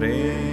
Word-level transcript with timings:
frente. 0.02 0.51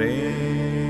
trem. 0.00 0.89